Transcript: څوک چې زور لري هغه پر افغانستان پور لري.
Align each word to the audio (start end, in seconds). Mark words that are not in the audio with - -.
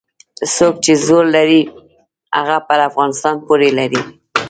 څوک 0.55 0.75
چې 0.85 0.93
زور 1.05 1.23
لري 1.35 1.61
هغه 2.37 2.57
پر 2.67 2.79
افغانستان 2.89 3.35
پور 3.45 3.59
لري. 3.79 4.01